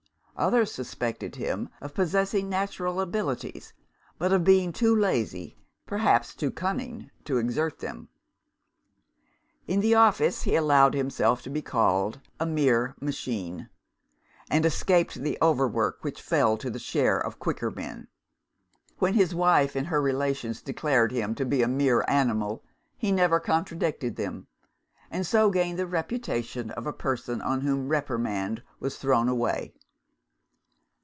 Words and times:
Others 0.37 0.71
suspected 0.71 1.35
him 1.35 1.69
of 1.81 1.93
possessing 1.93 2.49
natural 2.49 2.99
abilities, 2.99 3.73
but 4.17 4.33
of 4.33 4.43
being 4.43 4.73
too 4.73 4.95
lazy, 4.95 5.55
perhaps 5.85 6.33
too 6.33 6.49
cunning, 6.49 7.11
to 7.25 7.37
exert 7.37 7.77
them. 7.77 8.09
In 9.67 9.81
the 9.81 9.93
office 9.93 10.41
he 10.41 10.55
allowed 10.55 10.95
himself 10.95 11.43
to 11.43 11.51
be 11.51 11.61
called 11.61 12.21
"a 12.39 12.47
mere 12.47 12.95
machine" 12.99 13.69
and 14.49 14.65
escaped 14.65 15.13
the 15.21 15.37
overwork 15.43 15.99
which 16.03 16.19
fell 16.23 16.57
to 16.57 16.71
the 16.71 16.79
share 16.79 17.19
of 17.19 17.37
quicker 17.37 17.69
men. 17.69 18.07
When 18.97 19.13
his 19.13 19.35
wife 19.35 19.75
and 19.75 19.85
her 19.87 20.01
relations 20.01 20.63
declared 20.63 21.11
him 21.11 21.35
to 21.35 21.45
be 21.45 21.61
a 21.61 21.67
mere 21.67 22.03
animal, 22.07 22.63
he 22.97 23.11
never 23.11 23.39
contradicted 23.39 24.15
them 24.15 24.47
and 25.11 25.27
so 25.27 25.51
gained 25.51 25.77
the 25.77 25.85
reputation 25.85 26.71
of 26.71 26.87
a 26.87 26.93
person 26.93 27.43
on 27.43 27.61
whom 27.61 27.89
reprimand 27.89 28.63
was 28.79 28.97
thrown 28.97 29.29
away. 29.29 29.75